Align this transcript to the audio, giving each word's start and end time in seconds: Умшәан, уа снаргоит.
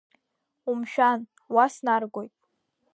Умшәан, 0.69 1.19
уа 1.53 1.65
снаргоит. 1.73 2.33